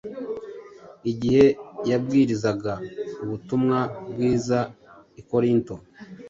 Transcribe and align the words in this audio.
Igihe 1.11 1.45
yabwirizaga 1.89 2.73
ubutumwa 3.23 3.79
bwiza 4.09 4.59
i 5.19 5.21
Korinto, 5.29 5.73